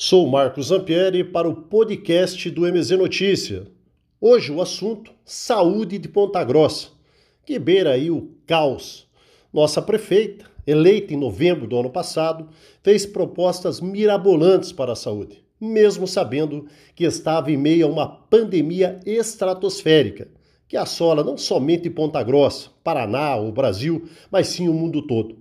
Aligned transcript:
Sou 0.00 0.28
Marcos 0.28 0.68
Zampieri 0.68 1.24
para 1.24 1.48
o 1.48 1.56
podcast 1.56 2.48
do 2.50 2.60
MZ 2.60 2.90
Notícia. 2.90 3.66
Hoje 4.20 4.52
o 4.52 4.62
assunto: 4.62 5.10
saúde 5.24 5.98
de 5.98 6.08
Ponta 6.08 6.44
Grossa, 6.44 6.90
que 7.44 7.58
beira 7.58 7.90
aí 7.90 8.08
o 8.08 8.30
caos. 8.46 9.08
Nossa 9.52 9.82
prefeita, 9.82 10.44
eleita 10.64 11.12
em 11.12 11.16
novembro 11.16 11.66
do 11.66 11.76
ano 11.76 11.90
passado, 11.90 12.48
fez 12.80 13.04
propostas 13.04 13.80
mirabolantes 13.80 14.70
para 14.70 14.92
a 14.92 14.94
saúde, 14.94 15.42
mesmo 15.60 16.06
sabendo 16.06 16.68
que 16.94 17.02
estava 17.02 17.50
em 17.50 17.56
meio 17.56 17.84
a 17.84 17.90
uma 17.90 18.06
pandemia 18.06 19.00
estratosférica, 19.04 20.28
que 20.68 20.76
assola 20.76 21.24
não 21.24 21.36
somente 21.36 21.90
Ponta 21.90 22.22
Grossa, 22.22 22.70
Paraná 22.84 23.34
ou 23.34 23.50
Brasil, 23.50 24.08
mas 24.30 24.46
sim 24.46 24.68
o 24.68 24.72
mundo 24.72 25.02
todo 25.02 25.38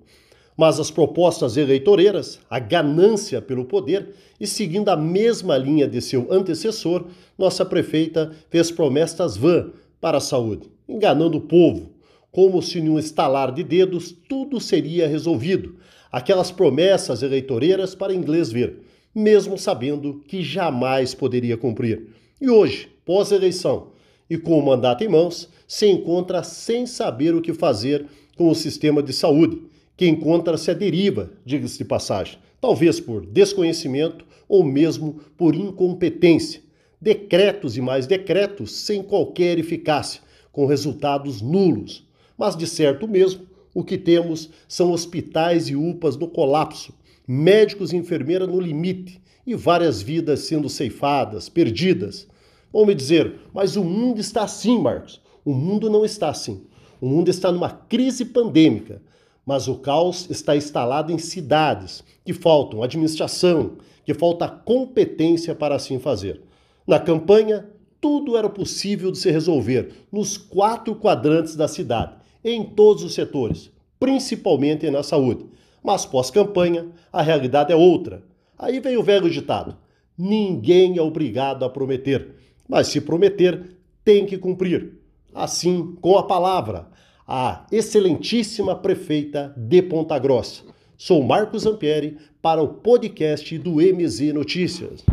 mas 0.57 0.79
as 0.79 0.89
propostas 0.89 1.55
eleitoreiras, 1.55 2.39
a 2.49 2.57
ganância 2.57 3.39
pelo 3.39 3.63
poder 3.63 4.15
e 4.39 4.47
seguindo 4.47 4.89
a 4.89 4.97
mesma 4.97 5.55
linha 5.55 5.87
de 5.87 6.01
seu 6.01 6.27
antecessor, 6.31 7.05
nossa 7.37 7.63
prefeita 7.63 8.31
fez 8.49 8.71
promessas 8.71 9.37
vã 9.37 9.69
para 10.01 10.17
a 10.17 10.21
saúde, 10.21 10.71
enganando 10.89 11.37
o 11.37 11.41
povo, 11.41 11.91
como 12.31 12.59
se 12.61 12.81
num 12.81 12.97
estalar 12.97 13.53
de 13.53 13.63
dedos 13.63 14.11
tudo 14.27 14.59
seria 14.59 15.07
resolvido. 15.07 15.75
Aquelas 16.11 16.49
promessas 16.49 17.21
eleitoreiras 17.21 17.93
para 17.93 18.13
inglês 18.13 18.51
ver, 18.51 18.79
mesmo 19.13 19.57
sabendo 19.57 20.23
que 20.27 20.41
jamais 20.41 21.13
poderia 21.13 21.57
cumprir. 21.57 22.07
E 22.41 22.49
hoje, 22.49 22.89
pós-eleição, 23.05 23.89
e 24.29 24.37
com 24.37 24.57
o 24.57 24.65
mandato 24.65 25.03
em 25.03 25.07
mãos, 25.07 25.49
se 25.67 25.85
encontra 25.87 26.41
sem 26.43 26.85
saber 26.85 27.35
o 27.35 27.41
que 27.41 27.53
fazer 27.53 28.05
com 28.35 28.49
o 28.49 28.55
sistema 28.55 29.03
de 29.03 29.13
saúde 29.13 29.61
que 29.97 30.07
encontra-se 30.07 30.69
à 30.69 30.75
deriva, 30.75 31.31
diga-se 31.43 31.79
de 31.79 31.83
passagem, 31.83 32.37
talvez 32.61 32.99
por 32.99 33.25
desconhecimento 33.25 34.23
ou 34.47 34.63
mesmo 34.63 35.19
por 35.35 35.55
incompetência. 35.55 36.61
Decretos 37.01 37.75
e 37.75 37.81
mais 37.81 38.05
decretos 38.05 38.71
sem 38.71 39.01
qualquer 39.01 39.57
eficácia, 39.57 40.21
com 40.51 40.67
resultados 40.67 41.41
nulos. 41.41 42.07
Mas, 42.37 42.55
de 42.55 42.67
certo 42.67 43.07
mesmo, 43.07 43.47
o 43.73 43.83
que 43.83 43.97
temos 43.97 44.49
são 44.67 44.91
hospitais 44.91 45.67
e 45.67 45.75
UPAs 45.75 46.15
no 46.15 46.27
colapso, 46.27 46.93
médicos 47.27 47.91
e 47.91 47.97
enfermeiras 47.97 48.47
no 48.47 48.59
limite 48.59 49.19
e 49.45 49.55
várias 49.55 50.01
vidas 50.01 50.41
sendo 50.41 50.69
ceifadas, 50.69 51.49
perdidas. 51.49 52.27
Vão 52.71 52.85
me 52.85 52.93
dizer, 52.93 53.35
mas 53.53 53.75
o 53.75 53.83
mundo 53.83 54.19
está 54.19 54.43
assim, 54.43 54.79
Marcos. 54.79 55.21
O 55.43 55.53
mundo 55.53 55.89
não 55.89 56.05
está 56.05 56.29
assim. 56.29 56.63
O 56.99 57.07
mundo 57.07 57.29
está 57.29 57.51
numa 57.51 57.69
crise 57.69 58.25
pandêmica 58.25 59.01
mas 59.47 59.69
o 59.69 59.75
caos 59.75 60.29
está 60.29 60.57
instalado 60.57 61.09
em 61.09 61.17
cidades 61.17 62.03
que 62.25 62.33
faltam 62.33 62.83
administração, 62.83 63.77
que 64.03 64.13
falta 64.13 64.45
competência 64.49 65.55
para 65.55 65.73
assim 65.73 65.97
fazer. 65.99 66.41
Na 66.85 66.99
campanha, 66.99 67.65
tudo 68.01 68.35
era 68.35 68.49
possível 68.49 69.09
de 69.09 69.17
se 69.17 69.31
resolver 69.31 69.93
nos 70.11 70.37
quatro 70.37 70.93
quadrantes 70.95 71.55
da 71.55 71.65
cidade, 71.69 72.17
em 72.43 72.61
todos 72.61 73.03
os 73.03 73.13
setores, 73.13 73.71
principalmente 73.97 74.89
na 74.91 75.01
saúde. 75.01 75.45
Mas 75.81 76.05
pós-campanha, 76.05 76.87
a 77.11 77.21
realidade 77.21 77.71
é 77.71 77.75
outra. 77.75 78.23
Aí 78.59 78.81
vem 78.81 78.97
o 78.97 79.03
velho 79.03 79.29
ditado: 79.29 79.77
ninguém 80.17 80.97
é 80.97 81.01
obrigado 81.01 81.63
a 81.63 81.69
prometer, 81.69 82.35
mas 82.67 82.87
se 82.87 82.99
prometer, 82.99 83.77
tem 84.03 84.25
que 84.25 84.37
cumprir. 84.37 84.99
Assim, 85.33 85.95
com 86.01 86.17
a 86.17 86.23
palavra, 86.23 86.89
a 87.27 87.65
excelentíssima 87.71 88.73
prefeita 88.73 89.53
de 89.57 89.81
Ponta 89.81 90.17
Grossa. 90.17 90.63
Sou 90.97 91.21
Marcos 91.21 91.63
Zampieri 91.63 92.17
para 92.41 92.61
o 92.61 92.69
podcast 92.69 93.57
do 93.59 93.75
MZ 93.75 94.33
Notícias. 94.33 95.03